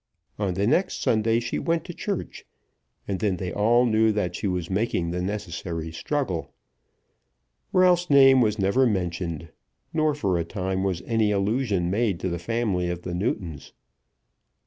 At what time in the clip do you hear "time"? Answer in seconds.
10.43-10.83